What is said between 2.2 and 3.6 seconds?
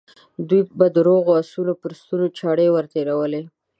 چاړې ور تېرولې.